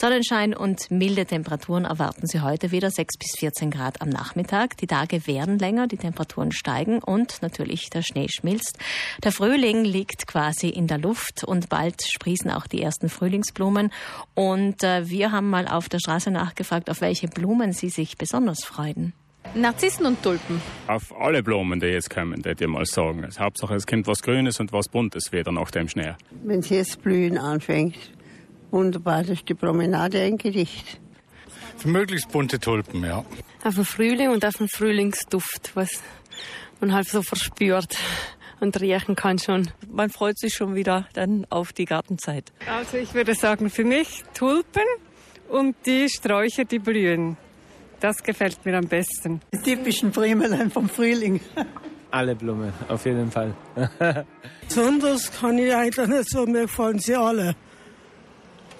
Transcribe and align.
Sonnenschein 0.00 0.54
und 0.54 0.90
milde 0.90 1.26
Temperaturen 1.26 1.84
erwarten 1.84 2.26
Sie 2.26 2.40
heute 2.40 2.70
wieder 2.70 2.90
6 2.90 3.18
bis 3.18 3.38
14 3.38 3.70
Grad 3.70 4.00
am 4.00 4.08
Nachmittag. 4.08 4.78
Die 4.78 4.86
Tage 4.86 5.26
werden 5.26 5.58
länger, 5.58 5.88
die 5.88 5.98
Temperaturen 5.98 6.52
steigen 6.52 7.02
und 7.02 7.42
natürlich 7.42 7.90
der 7.90 8.00
Schnee 8.00 8.26
schmilzt. 8.30 8.78
Der 9.22 9.30
Frühling 9.30 9.84
liegt 9.84 10.26
quasi 10.26 10.70
in 10.70 10.86
der 10.86 10.96
Luft 10.96 11.44
und 11.44 11.68
bald 11.68 12.02
sprießen 12.02 12.50
auch 12.50 12.66
die 12.66 12.80
ersten 12.80 13.10
Frühlingsblumen. 13.10 13.92
Und 14.34 14.82
äh, 14.82 15.06
wir 15.10 15.32
haben 15.32 15.50
mal 15.50 15.68
auf 15.68 15.90
der 15.90 15.98
Straße 15.98 16.30
nachgefragt, 16.30 16.88
auf 16.88 17.02
welche 17.02 17.28
Blumen 17.28 17.74
Sie 17.74 17.90
sich 17.90 18.16
besonders 18.16 18.64
freuen. 18.64 19.12
Narzissen 19.54 20.06
und 20.06 20.22
Tulpen. 20.22 20.62
Auf 20.86 21.14
alle 21.14 21.42
Blumen, 21.42 21.78
die 21.78 21.88
jetzt 21.88 22.08
kommen, 22.08 22.42
würde 22.42 22.64
ich 22.64 22.70
mal 22.70 22.86
sagen. 22.86 23.22
Also 23.22 23.40
Hauptsache, 23.40 23.74
es 23.74 23.86
kommt 23.86 24.06
was 24.06 24.22
Grünes 24.22 24.60
und 24.60 24.72
was 24.72 24.88
Buntes 24.88 25.30
wieder 25.30 25.52
nach 25.52 25.70
dem 25.70 25.88
Schnee. 25.88 26.14
Wenn 26.42 26.60
es 26.60 26.70
jetzt 26.70 27.02
blühen 27.02 27.36
anfängt, 27.36 27.96
wunderbar, 28.70 29.22
das 29.22 29.30
ist 29.30 29.48
die 29.48 29.54
Promenade 29.54 30.20
ein 30.20 30.38
Gedicht. 30.38 31.00
Möglichst 31.84 32.30
bunte 32.30 32.58
Tulpen, 32.58 33.04
ja. 33.04 33.24
Auf 33.64 33.74
den 33.74 33.84
Frühling 33.84 34.30
und 34.30 34.44
auf 34.44 34.54
den 34.54 34.68
Frühlingsduft, 34.68 35.72
was 35.74 36.02
man 36.80 36.92
halt 36.92 37.08
so 37.08 37.22
verspürt 37.22 37.96
und 38.60 38.78
riechen 38.80 39.16
kann 39.16 39.38
schon. 39.38 39.70
Man 39.90 40.10
freut 40.10 40.38
sich 40.38 40.54
schon 40.54 40.74
wieder 40.74 41.08
dann 41.14 41.46
auf 41.50 41.72
die 41.72 41.86
Gartenzeit. 41.86 42.52
Also 42.66 42.98
ich 42.98 43.14
würde 43.14 43.34
sagen, 43.34 43.70
für 43.70 43.84
mich 43.84 44.24
Tulpen 44.34 44.82
und 45.48 45.74
die 45.86 46.08
Sträucher, 46.08 46.64
die 46.64 46.78
blühen. 46.78 47.36
Das 48.00 48.22
gefällt 48.22 48.64
mir 48.64 48.78
am 48.78 48.86
besten. 48.86 49.40
Die 49.52 49.58
typischen 49.58 50.10
Primelein 50.10 50.70
vom 50.70 50.88
Frühling. 50.88 51.40
Alle 52.10 52.34
Blumen, 52.34 52.72
auf 52.88 53.04
jeden 53.04 53.30
Fall. 53.30 53.54
Besonders 54.66 55.30
kann 55.32 55.58
ich 55.58 55.74
eigentlich 55.74 56.06
nicht 56.08 56.30
so, 56.30 56.46
mir 56.46 56.62
gefallen 56.62 56.98
sie 56.98 57.14
alle. 57.14 57.54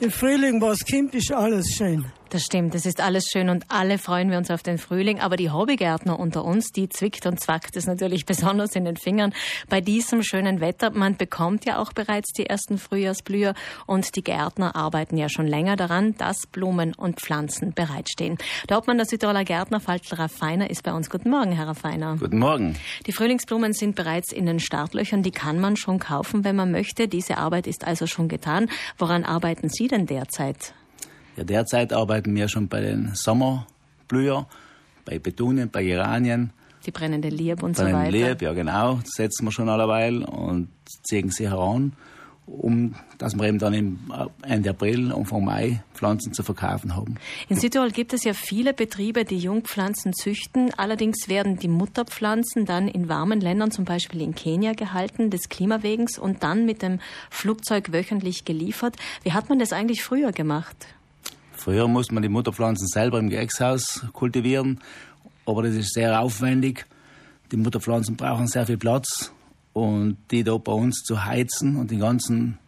Im 0.01 0.11
Frühling, 0.11 0.63
was 0.63 0.79
kommt, 0.87 1.15
ist 1.15 1.31
alles 1.31 1.75
schön. 1.77 2.07
Das 2.31 2.45
stimmt, 2.45 2.77
es 2.77 2.87
ist 2.87 3.01
alles 3.01 3.25
schön 3.27 3.49
und 3.49 3.65
alle 3.67 3.99
freuen 3.99 4.31
wir 4.31 4.39
uns 4.39 4.53
auf 4.53 4.63
den 4.63 4.79
Frühling. 4.79 5.19
Aber 5.19 5.35
die 5.35 5.51
Hobbygärtner 5.51 6.17
unter 6.17 6.45
uns, 6.45 6.71
die 6.71 6.89
zwickt 6.89 7.27
und 7.27 7.41
zwackt 7.41 7.77
es 7.77 7.87
natürlich 7.87 8.25
besonders 8.27 8.77
in 8.77 8.85
den 8.85 8.97
Fingern 8.97 9.35
bei 9.69 9.81
diesem 9.81 10.23
schönen 10.23 10.61
Wetter. 10.61 10.93
Man 10.93 11.17
bekommt 11.17 11.65
ja 11.65 11.81
auch 11.81 11.93
bereits 11.93 12.33
die 12.33 12.47
ersten 12.47 12.79
Frühjahrsblüher 12.79 13.55
und 13.87 14.15
die 14.15 14.23
Gärtner 14.23 14.77
arbeiten 14.77 15.17
ja 15.17 15.29
schon 15.29 15.49
länger 15.49 15.75
daran, 15.75 16.17
dass 16.19 16.47
Blumen 16.47 16.95
und 16.95 17.19
Pflanzen 17.19 17.73
bereitstehen. 17.75 18.39
Der 18.69 18.79
Obmann 18.79 18.99
der 18.99 19.07
Südtiroler 19.07 19.43
Gärtner, 19.43 19.81
Falter 19.81 20.21
Raffiner, 20.21 20.71
ist 20.71 20.85
bei 20.85 20.93
uns. 20.93 21.11
Guten 21.11 21.31
Morgen, 21.31 21.51
Herr 21.51 21.67
Raffiner. 21.67 22.17
Guten 22.17 22.39
Morgen. 22.39 22.77
Die 23.09 23.13
Frühlingsblumen 23.13 23.73
sind 23.73 23.97
bereits 23.97 24.31
in 24.31 24.47
den 24.47 24.61
Startlöchern. 24.61 25.25
Die 25.25 25.33
kann 25.33 25.59
man 25.59 25.77
schon 25.77 25.99
kaufen, 25.99 26.45
wenn 26.45 26.55
man 26.55 26.71
möchte. 26.71 27.09
Diese 27.09 27.39
Arbeit 27.39 27.67
ist 27.67 27.85
also 27.85 28.07
schon 28.07 28.29
getan. 28.29 28.71
Woran 28.99 29.25
arbeiten 29.25 29.69
Sie 29.69 29.89
denn 29.89 30.07
derzeit? 30.07 30.75
Ja, 31.37 31.45
derzeit 31.45 31.93
arbeiten 31.93 32.35
wir 32.35 32.49
schon 32.49 32.69
bei 32.69 32.81
den 32.81 33.15
Sommerblüher, 33.15 34.47
bei 35.05 35.19
Petunien, 35.19 35.71
bei 35.71 35.85
Geranien. 35.85 36.53
Die 36.87 36.91
brennende 36.91 37.29
Lieb 37.29 37.63
und 37.63 37.77
bei 37.77 37.91
so 37.91 37.93
weiter. 37.93 38.11
Lieb, 38.11 38.43
ja 38.43 38.53
genau, 38.53 38.97
das 38.97 39.11
setzen 39.13 39.45
wir 39.45 39.53
schon 39.53 39.69
alleweil 39.69 40.23
und 40.25 40.69
ziehen 41.05 41.31
sie 41.31 41.49
heran, 41.49 41.93
um 42.47 42.95
dass 43.19 43.37
wir 43.37 43.47
eben 43.47 43.59
dann 43.59 43.75
im 43.75 43.99
Ende 44.43 44.71
April, 44.71 45.13
Anfang 45.13 45.45
Mai 45.45 45.83
Pflanzen 45.95 46.33
zu 46.33 46.43
verkaufen 46.43 46.97
haben. 46.97 47.17
In 47.51 47.61
Südtirol 47.61 47.91
gibt 47.91 48.15
es 48.15 48.25
ja 48.25 48.33
viele 48.33 48.73
Betriebe, 48.73 49.25
die 49.25 49.39
Jungpflanzen 49.39 50.15
züchten. 50.15 50.73
Allerdings 50.77 51.29
werden 51.29 51.59
die 51.59 51.69
Mutterpflanzen 51.69 52.65
dann 52.65 52.89
in 52.89 53.11
warmen 53.11 53.43
Ländern, 53.43 53.71
zum 53.71 53.85
Beispiel 53.85 54.23
in 54.23 54.35
Kenia, 54.35 54.73
gehalten, 54.73 55.31
des 55.31 55.51
Klimawegens 55.51 56.19
und 56.19 56.43
dann 56.43 56.65
mit 56.65 56.81
dem 56.81 56.99
Flugzeug 57.29 57.93
wöchentlich 57.93 58.47
geliefert. 58.47 58.97
Wie 59.23 59.33
hat 59.33 59.51
man 59.51 59.59
das 59.59 59.75
eigentlich 59.75 60.03
früher 60.03 60.33
gemacht? 60.33 60.87
Früher 61.71 61.87
musste 61.87 62.15
man 62.15 62.25
die 62.25 62.29
Mutterpflanzen 62.29 62.89
selber 62.89 63.21
im 63.21 63.31
Gewächshaus 63.31 64.05
kultivieren, 64.13 64.81
aber 65.47 65.63
das 65.63 65.77
ist 65.77 65.95
sehr 65.95 66.21
aufwendig. 66.21 66.85
Die 67.53 67.57
Mutterpflanzen 67.57 68.17
brauchen 68.17 68.49
sehr 68.49 68.67
viel 68.67 68.77
Platz 68.77 69.33
und 69.73 70.17
die 70.33 70.43
da 70.43 70.57
bei 70.57 70.73
uns 70.73 71.05
zu 71.05 71.25
heizen 71.25 71.77
und 71.77 71.93
den 71.93 72.01
ganzen 72.01 72.59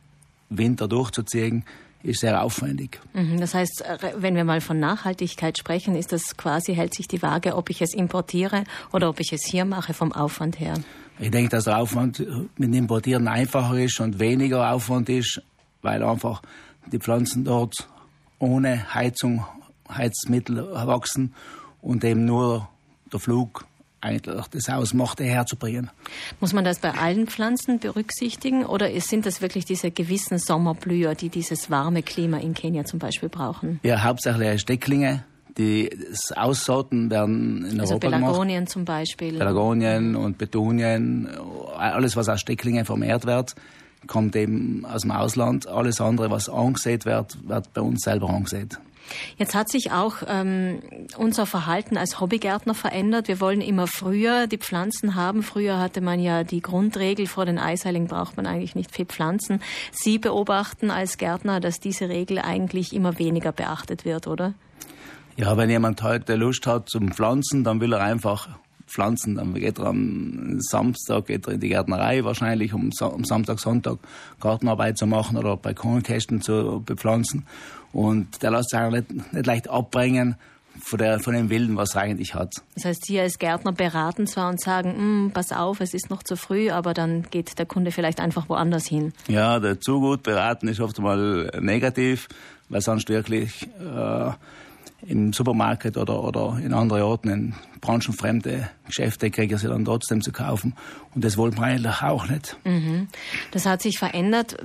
Winter 0.51 0.87
durchzuziehen, 0.87 1.65
ist 2.05 2.21
sehr 2.21 2.41
aufwendig. 2.45 3.01
Das 3.41 3.55
heißt, 3.55 3.83
wenn 4.19 4.37
wir 4.37 4.45
mal 4.45 4.61
von 4.61 4.79
Nachhaltigkeit 4.79 5.59
sprechen, 5.59 5.97
ist 5.97 6.13
das 6.13 6.37
quasi, 6.37 6.77
hält 6.77 6.95
sich 6.95 7.09
die 7.09 7.23
Waage, 7.23 7.57
ob 7.57 7.71
ich 7.71 7.83
es 7.83 7.95
importiere 7.95 8.63
oder 8.93 9.09
ob 9.09 9.19
ich 9.19 9.33
es 9.33 9.45
hier 9.45 9.65
mache 9.65 9.95
vom 9.95 10.13
Aufwand 10.13 10.61
her? 10.61 10.75
Ich 11.19 11.33
denke, 11.33 11.49
dass 11.49 11.65
der 11.65 11.79
Aufwand 11.79 12.21
mit 12.57 12.69
dem 12.69 12.75
Importieren 12.75 13.27
einfacher 13.27 13.77
ist 13.81 13.99
und 13.99 14.21
weniger 14.21 14.71
Aufwand 14.71 15.09
ist, 15.09 15.43
weil 15.81 16.05
einfach 16.05 16.41
die 16.93 17.01
Pflanzen 17.01 17.45
dort 17.45 17.89
ohne 18.43 18.93
Heizung, 18.93 19.45
Heizmittel 19.89 20.73
wachsen 20.73 21.35
und 21.81 22.05
eben 22.05 22.25
nur 22.25 22.69
der 23.13 23.21
Flug 23.21 23.65
eigentlich 24.01 24.37
das 24.51 24.69
ausmacht, 24.69 25.21
herzubringen. 25.21 25.91
Muss 26.41 26.53
man 26.53 26.65
das 26.65 26.81
bei 26.81 26.91
allen 26.91 27.29
Pflanzen 27.29 27.79
berücksichtigen 27.79 28.67
oder 28.67 28.89
sind 29.01 29.27
das 29.27 29.41
wirklich 29.43 29.65
diese 29.65 29.93
gewissen 29.93 30.39
Sommerblüher, 30.39 31.15
die 31.15 31.29
dieses 31.29 31.71
warme 31.71 32.03
Klima 32.03 32.39
in 32.39 32.55
Kenia 32.55 32.85
zum 32.85 32.99
Beispiel 32.99 33.29
brauchen? 33.29 33.79
Ja, 33.85 34.03
hauptsächlich 34.03 34.61
Stecklinge. 34.61 35.25
Die 35.57 35.91
Aussorten 36.35 37.11
werden 37.11 37.65
in 37.67 37.79
also 37.79 37.95
Europa 37.95 38.09
Pelargonien 38.09 38.65
gemacht. 38.65 38.73
zum 38.73 38.85
Beispiel. 38.85 39.39
Pelargonien 39.39 40.17
und 40.17 40.39
Petunien, 40.39 41.29
alles 41.77 42.17
was 42.17 42.29
aus 42.29 42.41
Stecklingen 42.41 42.87
vermehrt 42.87 43.27
wird, 43.27 43.55
kommt 44.07 44.37
eben 44.37 44.85
aus 44.85 45.03
dem 45.03 45.11
Ausland. 45.11 45.67
Alles 45.67 46.01
andere, 46.01 46.31
was 46.31 46.49
angesät 46.49 47.05
wird, 47.05 47.37
wird 47.49 47.73
bei 47.73 47.81
uns 47.81 48.03
selber 48.03 48.31
angesät. 48.31 48.79
Jetzt 49.37 49.55
hat 49.55 49.69
sich 49.69 49.93
auch 49.93 50.17
ähm, 50.27 50.81
unser 51.17 51.47
Verhalten 51.47 51.97
als 51.97 52.21
Hobbygärtner 52.21 52.75
verändert. 52.75 53.29
Wir 53.29 53.41
wollen 53.41 53.61
immer 53.61 53.87
früher 53.87 54.47
die 54.47 54.59
Pflanzen 54.59 55.15
haben. 55.15 55.43
Früher 55.43 55.79
hatte 55.79 56.01
man 56.01 56.21
ja 56.21 56.45
die 56.45 56.61
Grundregel, 56.61 57.27
vor 57.27 57.45
den 57.45 57.59
Eisheiligen 57.59 58.07
braucht 58.07 58.37
man 58.37 58.47
eigentlich 58.47 58.75
nicht 58.75 58.95
viel 58.95 59.07
Pflanzen. 59.07 59.61
Sie 59.91 60.19
beobachten 60.19 60.91
als 60.91 61.19
Gärtner, 61.19 61.61
dass 61.61 61.81
diese 61.81 62.09
Regel 62.09 62.39
eigentlich 62.39 62.95
immer 62.95 63.19
weniger 63.19 63.53
beachtet 63.53 64.05
wird, 64.05 64.27
oder? 64.27 64.55
Ja, 65.37 65.57
wenn 65.57 65.71
jemand 65.71 66.03
heute 66.03 66.37
Lust 66.37 66.67
hat 66.67 66.89
zum 66.89 67.11
Pflanzen, 67.13 67.65
dann 67.65 67.81
will 67.81 67.93
er 67.95 68.03
einfach 68.03 68.49
pflanzen. 68.93 69.37
Dann 69.37 69.55
geht 69.55 69.79
er 69.79 69.87
am 69.87 70.61
Samstag 70.61 71.27
geht 71.27 71.47
er 71.47 71.55
in 71.55 71.61
die 71.61 71.69
Gärtnerei 71.69 72.25
wahrscheinlich, 72.25 72.73
um 72.75 72.91
am 73.01 73.25
Samstag, 73.25 73.59
Sonntag 73.59 73.99
Gartenarbeit 74.41 74.99
zu 74.99 75.07
machen 75.07 75.37
oder 75.37 75.57
Balkonkästen 75.57 76.43
zu 76.43 76.83
bepflanzen. 76.85 77.47
Und 77.93 78.43
der 78.43 78.51
lässt 78.51 78.71
sich 78.71 78.81
nicht, 78.91 79.33
nicht 79.33 79.47
leicht 79.47 79.69
abbringen 79.69 80.37
von, 80.81 80.99
der, 80.99 81.21
von 81.21 81.35
dem 81.35 81.51
Willen, 81.51 81.77
was 81.77 81.95
er 81.95 82.03
eigentlich 82.03 82.35
hat. 82.35 82.55
Das 82.75 82.85
heißt, 82.85 83.05
Sie 83.05 83.21
als 83.21 83.39
Gärtner 83.39 83.73
beraten 83.73 84.27
zwar 84.27 84.49
und 84.49 84.61
sagen, 84.61 85.31
pass 85.35 85.53
auf, 85.53 85.81
es 85.81 85.95
ist 85.95 86.11
noch 86.11 86.23
zu 86.23 86.37
früh, 86.37 86.71
aber 86.71 86.95
dann 86.95 87.27
geht 87.31 87.59
der 87.59 87.67
Kunde 87.67 87.91
vielleicht 87.91 88.21
einfach 88.21 88.49
woanders 88.49 88.87
hin. 88.87 89.13
Ja, 89.29 89.61
der 89.61 89.81
zu 89.81 90.01
gut 90.01 90.23
beraten 90.23 90.69
ist 90.69 90.81
oft 90.81 90.99
mal 90.99 91.51
negativ, 91.61 92.29
weil 92.69 92.81
sonst 92.81 93.09
wirklich 93.09 93.69
äh, 93.79 94.31
im 95.07 95.33
Supermarkt 95.33 95.97
oder, 95.97 96.23
oder 96.23 96.59
in 96.63 96.73
anderen 96.73 97.03
Orten, 97.03 97.29
in 97.29 97.55
branchenfremde 97.81 98.71
Geschäfte, 98.87 99.31
kriegen 99.31 99.59
sie 99.59 99.67
dann 99.67 99.85
trotzdem 99.85 100.21
zu 100.23 100.31
kaufen. 100.31 100.75
Und 101.15 101.25
das 101.25 101.37
wollen 101.37 101.57
wir 101.57 101.65
eigentlich 101.65 102.03
auch 102.03 102.29
nicht. 102.29 102.57
Mhm. 102.65 103.09
Das 103.51 103.67
hat 103.67 103.83
sich 103.83 103.99
verändert. 103.99 104.57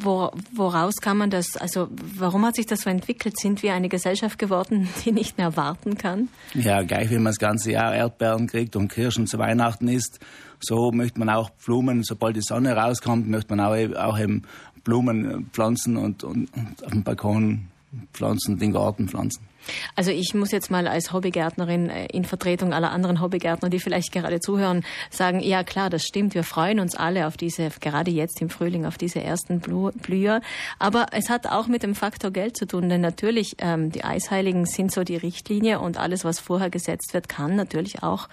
Wo, 0.00 0.32
woraus 0.52 0.96
kann 0.96 1.16
man 1.16 1.30
das, 1.30 1.56
also 1.56 1.88
warum 2.16 2.44
hat 2.44 2.56
sich 2.56 2.66
das 2.66 2.82
so 2.82 2.90
entwickelt? 2.90 3.38
Sind 3.38 3.62
wir 3.62 3.74
eine 3.74 3.88
Gesellschaft 3.88 4.38
geworden, 4.38 4.88
die 5.04 5.12
nicht 5.12 5.38
mehr 5.38 5.56
warten 5.56 5.96
kann? 5.96 6.28
Ja, 6.54 6.82
gleich 6.82 7.10
wie 7.10 7.14
man 7.14 7.26
das 7.26 7.38
ganze 7.38 7.70
Jahr 7.70 7.94
Erdbeeren 7.94 8.48
kriegt 8.48 8.74
und 8.74 8.88
Kirschen 8.88 9.26
zu 9.26 9.38
Weihnachten 9.38 9.86
isst, 9.86 10.18
so 10.58 10.90
möchte 10.92 11.18
man 11.18 11.30
auch 11.30 11.50
Blumen, 11.50 12.02
sobald 12.02 12.36
die 12.36 12.42
Sonne 12.42 12.74
rauskommt, 12.74 13.28
möchte 13.28 13.54
man 13.54 13.60
auch, 13.60 13.96
auch 13.96 14.18
eben 14.18 14.42
Blumen 14.84 15.48
pflanzen 15.52 15.96
und, 15.96 16.24
und, 16.24 16.52
und 16.54 16.84
auf 16.84 16.90
dem 16.90 17.02
Balkon 17.02 17.68
pflanzen, 18.12 18.58
den 18.58 18.72
Garten 18.72 19.08
pflanzen. 19.08 19.46
Also 19.94 20.10
ich 20.10 20.32
muss 20.34 20.52
jetzt 20.52 20.70
mal 20.70 20.86
als 20.86 21.12
Hobbygärtnerin 21.12 21.90
in 21.90 22.24
Vertretung 22.24 22.72
aller 22.72 22.90
anderen 22.90 23.20
Hobbygärtner, 23.20 23.68
die 23.68 23.78
vielleicht 23.78 24.12
gerade 24.12 24.40
zuhören, 24.40 24.84
sagen, 25.10 25.40
ja 25.40 25.64
klar, 25.64 25.90
das 25.90 26.04
stimmt, 26.04 26.34
wir 26.34 26.44
freuen 26.44 26.80
uns 26.80 26.94
alle 26.94 27.26
auf 27.26 27.36
diese, 27.36 27.68
gerade 27.80 28.10
jetzt 28.10 28.40
im 28.40 28.48
Frühling, 28.48 28.86
auf 28.86 28.96
diese 28.96 29.22
ersten 29.22 29.60
Blüher. 29.60 30.40
Aber 30.78 31.06
es 31.12 31.28
hat 31.28 31.46
auch 31.46 31.66
mit 31.66 31.82
dem 31.82 31.94
Faktor 31.94 32.30
Geld 32.30 32.56
zu 32.56 32.66
tun, 32.66 32.88
denn 32.88 33.00
natürlich, 33.00 33.56
ähm, 33.58 33.92
die 33.92 34.04
Eisheiligen 34.04 34.66
sind 34.66 34.92
so 34.92 35.04
die 35.04 35.16
Richtlinie 35.16 35.80
und 35.80 35.98
alles, 35.98 36.24
was 36.24 36.40
vorher 36.40 36.70
gesetzt 36.70 37.12
wird, 37.12 37.28
kann 37.28 37.56
natürlich 37.56 38.02
auch 38.02 38.28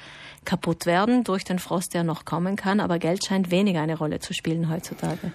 kaputt 0.46 0.86
werden 0.86 1.24
durch 1.24 1.44
den 1.44 1.60
Frost, 1.60 1.94
der 1.94 2.04
noch 2.04 2.24
kommen 2.24 2.56
kann. 2.56 2.80
Aber 2.80 3.00
Geld 3.00 3.26
scheint 3.26 3.52
weniger 3.52 3.82
eine 3.82 3.98
Rolle 3.98 4.20
zu 4.20 4.34
spielen 4.34 4.70
heutzutage. 4.70 5.34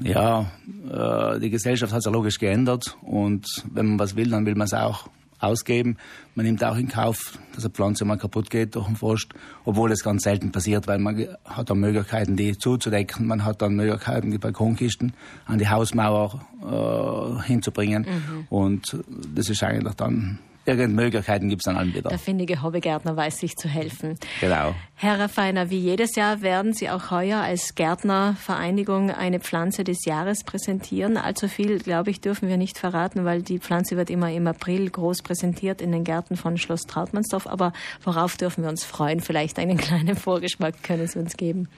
Ja, 0.00 0.50
äh, 0.90 1.40
die 1.40 1.50
Gesellschaft 1.50 1.92
hat 1.92 2.02
sich 2.02 2.12
logisch 2.12 2.38
geändert 2.38 2.96
und 3.02 3.46
wenn 3.72 3.86
man 3.86 3.98
was 3.98 4.16
will, 4.16 4.30
dann 4.30 4.46
will 4.46 4.54
man 4.54 4.66
es 4.66 4.74
auch 4.74 5.08
ausgeben. 5.44 5.96
Man 6.34 6.46
nimmt 6.46 6.64
auch 6.64 6.76
in 6.76 6.88
Kauf, 6.88 7.38
dass 7.54 7.64
eine 7.64 7.72
Pflanze 7.72 8.04
mal 8.04 8.16
kaputt 8.16 8.50
geht 8.50 8.74
durch 8.74 8.86
den 8.86 8.96
Frost, 8.96 9.28
obwohl 9.64 9.92
es 9.92 10.02
ganz 10.02 10.22
selten 10.22 10.52
passiert, 10.52 10.86
weil 10.86 10.98
man 10.98 11.28
hat 11.44 11.70
dann 11.70 11.78
Möglichkeiten, 11.78 12.36
die 12.36 12.56
zuzudecken. 12.56 13.26
Man 13.26 13.44
hat 13.44 13.62
dann 13.62 13.74
Möglichkeiten, 13.74 14.30
die 14.30 14.38
Balkonkisten 14.38 15.12
an 15.46 15.58
die 15.58 15.68
Hausmauer 15.68 16.40
äh, 16.62 17.46
hinzubringen. 17.46 18.02
Mhm. 18.02 18.46
Und 18.48 18.96
das 19.34 19.50
ist 19.50 19.62
eigentlich 19.62 19.94
dann 19.94 20.38
irgendeine 20.66 20.94
Möglichkeiten 20.94 21.48
gibt 21.48 21.62
es 21.62 21.64
dann 21.64 21.76
allen 21.76 21.94
wieder. 21.94 22.10
Der 22.10 22.18
findige 22.18 22.62
Hobbygärtner 22.62 23.16
weiß 23.16 23.38
sich 23.38 23.56
zu 23.56 23.68
helfen. 23.68 24.18
Genau. 24.40 24.74
Herr 24.94 25.18
Raffiner, 25.18 25.70
wie 25.70 25.78
jedes 25.78 26.16
Jahr 26.16 26.42
werden 26.42 26.72
Sie 26.72 26.90
auch 26.90 27.10
heuer 27.10 27.38
als 27.38 27.74
Gärtnervereinigung 27.74 29.10
eine 29.10 29.40
Pflanze 29.40 29.84
des 29.84 30.04
Jahres 30.04 30.44
präsentieren. 30.44 31.16
Allzu 31.16 31.48
viel, 31.48 31.78
glaube 31.78 32.10
ich, 32.10 32.20
dürfen 32.20 32.48
wir 32.48 32.56
nicht 32.56 32.78
verraten, 32.78 33.24
weil 33.24 33.42
die 33.42 33.58
Pflanze 33.58 33.96
wird 33.96 34.10
immer 34.10 34.32
im 34.32 34.46
April 34.46 34.88
groß 34.88 35.22
präsentiert 35.22 35.82
in 35.82 35.92
den 35.92 36.04
Gärten 36.04 36.36
von 36.36 36.56
Schloss 36.56 36.82
Trautmannsdorf. 36.82 37.46
Aber 37.46 37.72
worauf 38.02 38.36
dürfen 38.36 38.62
wir 38.62 38.70
uns 38.70 38.84
freuen? 38.84 39.20
Vielleicht 39.20 39.58
einen 39.58 39.76
kleinen 39.78 40.16
Vorgeschmack 40.16 40.82
können 40.82 41.06
Sie 41.06 41.18
uns 41.18 41.36
geben. 41.36 41.68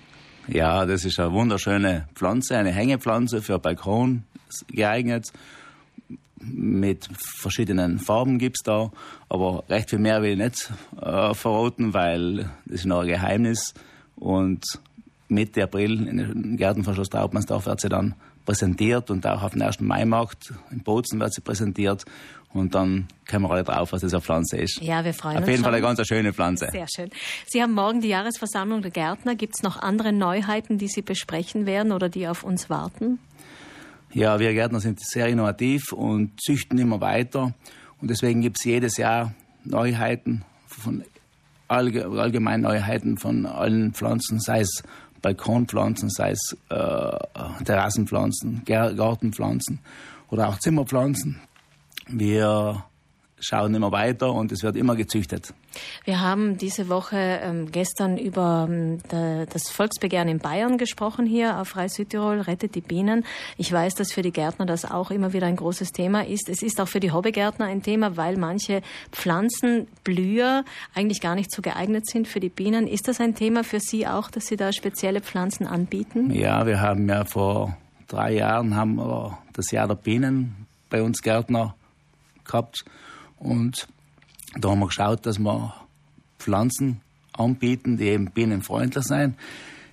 Ja, 0.48 0.86
das 0.86 1.04
ist 1.04 1.18
eine 1.18 1.32
wunderschöne 1.32 2.06
Pflanze, 2.14 2.56
eine 2.56 2.70
Hängepflanze 2.70 3.42
für 3.42 3.58
Balkon 3.58 4.22
geeignet 4.68 5.32
mit 6.38 7.08
verschiedenen 7.16 7.98
Farben 7.98 8.38
gibt 8.38 8.58
es 8.58 8.62
da, 8.62 8.90
aber 9.28 9.64
recht 9.68 9.90
viel 9.90 9.98
mehr 9.98 10.22
will 10.22 10.32
ich 10.32 10.38
nicht 10.38 10.70
äh, 11.00 11.34
verraten, 11.34 11.94
weil 11.94 12.50
das 12.66 12.80
ist 12.80 12.86
noch 12.86 13.00
ein 13.00 13.08
Geheimnis. 13.08 13.74
Und 14.16 14.64
Mitte 15.28 15.62
April 15.62 16.06
in 16.06 16.16
den 16.18 16.56
Gärten 16.56 16.84
von 16.84 16.94
Schloss 16.94 17.08
Traubmannsdorf 17.08 17.66
wird 17.66 17.80
sie 17.80 17.88
dann 17.88 18.14
präsentiert 18.44 19.10
und 19.10 19.26
auch 19.26 19.42
auf 19.42 19.52
dem 19.52 19.62
1. 19.62 19.80
Maimarkt 19.80 20.54
in 20.70 20.82
Bozen 20.82 21.18
wird 21.18 21.34
sie 21.34 21.40
präsentiert. 21.40 22.04
Und 22.52 22.74
dann 22.74 23.08
kommen 23.28 23.44
wir 23.44 23.50
alle 23.50 23.64
drauf, 23.64 23.92
was 23.92 24.00
das 24.00 24.14
eine 24.14 24.22
Pflanze 24.22 24.56
ist. 24.56 24.80
Ja, 24.80 25.04
wir 25.04 25.12
freuen 25.12 25.36
uns. 25.36 25.42
Auf 25.42 25.50
jeden. 25.50 25.62
Fall 25.62 25.74
eine 25.74 25.82
ganz 25.82 26.06
schöne 26.06 26.32
Pflanze. 26.32 26.68
Sehr 26.70 26.86
schön. 26.88 27.10
Sie 27.46 27.60
haben 27.60 27.74
morgen 27.74 28.00
die 28.00 28.08
Jahresversammlung 28.08 28.80
der 28.80 28.92
Gärtner. 28.92 29.34
Gibt 29.34 29.56
es 29.56 29.62
noch 29.62 29.78
andere 29.78 30.12
Neuheiten, 30.12 30.78
die 30.78 30.88
Sie 30.88 31.02
besprechen 31.02 31.66
werden 31.66 31.92
oder 31.92 32.08
die 32.08 32.26
auf 32.28 32.44
uns 32.44 32.70
warten? 32.70 33.18
Ja, 34.16 34.40
wir 34.40 34.54
Gärtner 34.54 34.80
sind 34.80 34.98
sehr 34.98 35.26
innovativ 35.26 35.92
und 35.92 36.40
züchten 36.40 36.78
immer 36.78 37.02
weiter. 37.02 37.52
Und 38.00 38.08
deswegen 38.08 38.40
gibt 38.40 38.56
es 38.58 38.64
jedes 38.64 38.96
Jahr 38.96 39.34
Neuheiten 39.62 40.42
von 40.66 41.04
allgemein 41.68 42.62
Neuheiten 42.62 43.18
von 43.18 43.44
allen 43.44 43.92
Pflanzen, 43.92 44.40
sei 44.40 44.60
es 44.60 44.82
Balkonpflanzen, 45.20 46.08
sei 46.08 46.30
es 46.30 46.56
äh, 46.70 47.64
Terrassenpflanzen, 47.64 48.62
Gartenpflanzen 48.64 49.80
oder 50.30 50.48
auch 50.48 50.60
Zimmerpflanzen. 50.60 51.38
Wir 52.08 52.86
schauen 53.38 53.74
immer 53.74 53.92
weiter 53.92 54.32
und 54.32 54.50
es 54.50 54.62
wird 54.62 54.76
immer 54.76 54.96
gezüchtet. 54.96 55.52
Wir 56.04 56.20
haben 56.20 56.56
diese 56.56 56.88
Woche 56.88 57.16
ähm, 57.16 57.70
gestern 57.70 58.16
über 58.16 58.66
ähm, 58.68 58.98
das 59.10 59.68
Volksbegehren 59.70 60.28
in 60.28 60.38
Bayern 60.38 60.78
gesprochen 60.78 61.26
hier 61.26 61.60
auf 61.60 61.76
Reis 61.76 61.94
Südtirol, 61.94 62.40
rettet 62.40 62.74
die 62.74 62.80
Bienen. 62.80 63.24
Ich 63.58 63.70
weiß, 63.70 63.94
dass 63.94 64.12
für 64.12 64.22
die 64.22 64.32
Gärtner 64.32 64.64
das 64.64 64.84
auch 64.84 65.10
immer 65.10 65.32
wieder 65.32 65.46
ein 65.46 65.56
großes 65.56 65.92
Thema 65.92 66.24
ist. 66.26 66.48
Es 66.48 66.62
ist 66.62 66.80
auch 66.80 66.88
für 66.88 67.00
die 67.00 67.12
Hobbygärtner 67.12 67.66
ein 67.66 67.82
Thema, 67.82 68.16
weil 68.16 68.36
manche 68.36 68.80
Pflanzen, 69.12 69.86
Blüher 70.02 70.64
eigentlich 70.94 71.20
gar 71.20 71.34
nicht 71.34 71.52
so 71.52 71.60
geeignet 71.60 72.08
sind 72.08 72.28
für 72.28 72.40
die 72.40 72.48
Bienen. 72.48 72.86
Ist 72.86 73.08
das 73.08 73.20
ein 73.20 73.34
Thema 73.34 73.64
für 73.64 73.80
Sie 73.80 74.06
auch, 74.06 74.30
dass 74.30 74.46
Sie 74.46 74.56
da 74.56 74.72
spezielle 74.72 75.20
Pflanzen 75.20 75.66
anbieten? 75.66 76.30
Ja, 76.30 76.66
wir 76.66 76.80
haben 76.80 77.08
ja 77.08 77.24
vor 77.24 77.76
drei 78.08 78.34
Jahren 78.34 78.74
haben 78.74 78.96
wir 78.96 79.38
das 79.52 79.70
Jahr 79.70 79.88
der 79.88 79.96
Bienen 79.96 80.66
bei 80.88 81.02
uns 81.02 81.20
Gärtner 81.20 81.74
gehabt. 82.44 82.84
Und 83.38 83.86
da 84.58 84.70
haben 84.70 84.80
wir 84.80 84.86
geschaut, 84.86 85.26
dass 85.26 85.38
wir 85.38 85.74
Pflanzen 86.38 87.00
anbieten, 87.32 87.96
die 87.96 88.04
eben 88.04 88.30
bienenfreundlich 88.30 89.04
sind. 89.04 89.36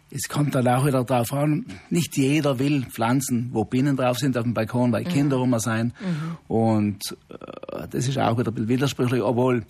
Es 0.10 0.30
kommt 0.30 0.54
dann 0.54 0.68
auch 0.68 0.86
wieder 0.86 1.04
darauf 1.04 1.34
an, 1.34 1.66
nicht 1.90 2.16
jeder 2.18 2.60
will 2.60 2.86
Pflanzen, 2.86 3.50
wo 3.52 3.66
Bienen 3.66 3.98
drauf 3.98 4.20
sind 4.20 4.38
auf 4.38 4.44
dem 4.44 4.54
Balkon, 4.54 4.92
weil 4.92 5.06
mhm. 5.06 5.10
Kinder 5.10 5.38
rum 5.38 5.58
sein. 5.58 5.94
Mhm. 6.00 6.56
Und 6.56 7.18
äh, 7.30 7.88
das 7.90 8.08
ist 8.08 8.20
auch 8.20 8.38
wieder 8.38 8.52
ein 8.52 8.54
bisschen 8.54 8.70
widersprüchlich, 8.70 9.24
obwohl, 9.24 9.66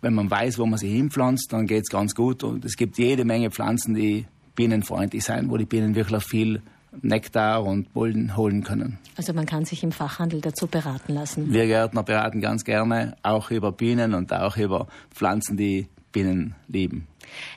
wenn 0.00 0.14
man 0.14 0.28
weiß, 0.28 0.58
wo 0.58 0.66
man 0.66 0.78
sie 0.78 0.88
hinpflanzt, 0.88 1.52
dann 1.52 1.66
geht 1.66 1.84
es 1.84 1.90
ganz 1.90 2.14
gut. 2.14 2.42
Und 2.42 2.64
es 2.64 2.76
gibt 2.76 2.98
jede 2.98 3.24
Menge 3.24 3.52
Pflanzen, 3.52 3.94
die 3.94 4.26
bienenfreundlich 4.56 5.24
sind, 5.24 5.48
wo 5.48 5.56
die 5.56 5.64
Bienen 5.64 5.94
wirklich 5.94 6.24
viel 6.24 6.60
Nektar 7.02 7.64
und 7.64 7.92
Pollen 7.92 8.36
holen 8.36 8.64
können. 8.64 8.98
Also 9.16 9.32
man 9.32 9.46
kann 9.46 9.64
sich 9.64 9.82
im 9.82 9.92
Fachhandel 9.92 10.40
dazu 10.40 10.66
beraten 10.66 11.14
lassen. 11.14 11.52
Wir 11.52 11.66
Gärtner 11.66 12.02
beraten 12.02 12.40
ganz 12.40 12.64
gerne 12.64 13.16
auch 13.22 13.50
über 13.50 13.72
Bienen 13.72 14.14
und 14.14 14.32
auch 14.32 14.56
über 14.56 14.86
Pflanzen, 15.10 15.56
die 15.56 15.88
Bienen 16.12 16.54
lieben. 16.68 17.06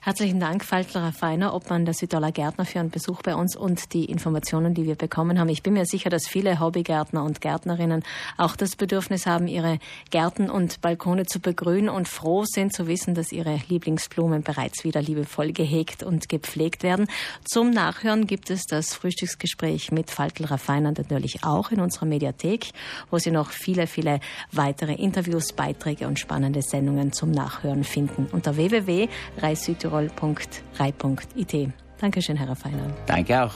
Herzlichen 0.01 0.39
Dank, 0.39 0.63
Faltler 0.63 1.11
Feiner, 1.11 1.53
Obmann 1.53 1.85
der 1.85 1.93
Südtaler 1.93 2.31
Gärtner, 2.31 2.65
für 2.65 2.79
einen 2.79 2.89
Besuch 2.89 3.21
bei 3.21 3.35
uns 3.35 3.55
und 3.55 3.93
die 3.93 4.05
Informationen, 4.05 4.73
die 4.73 4.85
wir 4.85 4.95
bekommen 4.95 5.39
haben. 5.39 5.49
Ich 5.49 5.63
bin 5.63 5.73
mir 5.73 5.85
sicher, 5.85 6.09
dass 6.09 6.27
viele 6.27 6.59
Hobbygärtner 6.59 7.23
und 7.23 7.41
Gärtnerinnen 7.41 8.03
auch 8.37 8.55
das 8.55 8.75
Bedürfnis 8.75 9.25
haben, 9.25 9.47
ihre 9.47 9.79
Gärten 10.09 10.49
und 10.49 10.81
Balkone 10.81 11.25
zu 11.25 11.39
begrünen 11.39 11.89
und 11.89 12.07
froh 12.07 12.45
sind 12.45 12.73
zu 12.73 12.87
wissen, 12.87 13.15
dass 13.15 13.31
ihre 13.31 13.59
Lieblingsblumen 13.67 14.43
bereits 14.43 14.83
wieder 14.83 15.01
liebevoll 15.01 15.51
gehegt 15.51 16.03
und 16.03 16.29
gepflegt 16.29 16.83
werden. 16.83 17.07
Zum 17.43 17.71
Nachhören 17.71 18.27
gibt 18.27 18.49
es 18.49 18.63
das 18.65 18.93
Frühstücksgespräch 18.93 19.91
mit 19.91 20.11
Faltler 20.11 20.57
Feiner 20.57 20.91
natürlich 20.91 21.43
auch 21.43 21.71
in 21.71 21.81
unserer 21.81 22.05
Mediathek, 22.05 22.69
wo 23.11 23.17
Sie 23.17 23.31
noch 23.31 23.51
viele, 23.51 23.87
viele 23.87 24.19
weitere 24.51 24.93
Interviews, 24.93 25.53
Beiträge 25.53 26.07
und 26.07 26.19
spannende 26.19 26.61
Sendungen 26.61 27.11
zum 27.11 27.31
Nachhören 27.31 27.83
finden. 27.83 28.27
Unter 28.31 28.55
www.reis 28.55 29.56
südtirol.rei.it. 29.57 31.69
Dankeschön, 31.99 32.37
Herr 32.37 32.55
Feiner. 32.55 32.87
Danke 33.05 33.43
auch. 33.43 33.53